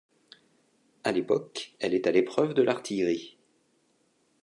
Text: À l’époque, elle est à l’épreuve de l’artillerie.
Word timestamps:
À 1.03 1.11
l’époque, 1.11 1.75
elle 1.79 1.93
est 1.93 2.07
à 2.07 2.11
l’épreuve 2.11 2.55
de 2.55 2.63
l’artillerie. 2.63 3.37